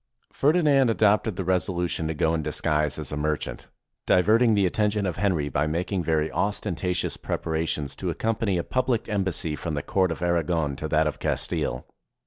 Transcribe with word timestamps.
Ferdinand 0.33 0.89
adopted 0.89 1.35
the 1.35 1.43
resolution 1.43 2.07
to 2.07 2.15
go 2.15 2.33
in 2.33 2.41
disguise 2.41 2.97
as 2.97 3.11
a 3.11 3.15
merchant, 3.15 3.67
diverting 4.07 4.55
the 4.55 4.65
attention 4.65 5.05
of 5.05 5.17
Henry 5.17 5.47
by 5.47 5.67
making 5.67 6.01
very 6.03 6.31
ostentatious 6.31 7.17
prepara 7.17 7.67
tions 7.67 7.95
to 7.97 8.09
accompany 8.09 8.57
a 8.57 8.63
public 8.63 9.07
embassy 9.07 9.55
from 9.55 9.75
the 9.75 9.83
Court 9.83 10.11
of 10.11 10.23
Aragon 10.23 10.75
to 10.75 10.87
that 10.87 11.05
of 11.05 11.19
Castile. 11.19 11.85